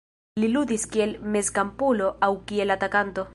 [0.43, 3.29] Li ludis kiel mezkampulo aŭ kiel atakanto.